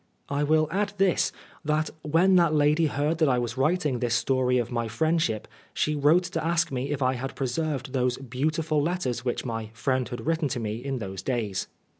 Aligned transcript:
I 0.29 0.41
will 0.41 0.67
add 0.71 0.93
this, 0.97 1.31
that 1.63 1.91
when 2.01 2.35
that 2.35 2.55
lady 2.55 2.87
heard 2.87 3.19
that 3.19 3.29
I 3.29 3.37
was 3.37 3.55
writing 3.55 3.99
this 3.99 4.15
story 4.15 4.57
of 4.57 4.71
my 4.71 4.87
friendship, 4.87 5.47
she 5.75 5.95
wrote 5.95 6.23
to 6.23 6.43
ask 6.43 6.71
me 6.71 6.89
if 6.89 7.03
I 7.03 7.13
had 7.13 7.35
preserved 7.35 7.93
those 7.93 8.17
beautiful 8.17 8.81
letters 8.81 9.23
which 9.23 9.45
my 9.45 9.69
friend 9.73 10.09
had 10.09 10.25
written 10.25 10.47
to 10.47 10.59
me 10.59 10.77
in 10.83 10.97
those 10.97 11.21
days. 11.21 11.67